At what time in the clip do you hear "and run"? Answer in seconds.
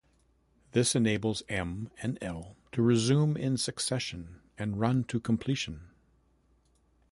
4.57-5.03